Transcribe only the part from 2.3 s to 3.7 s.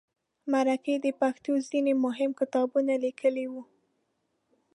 کتابونه لیکلي وو.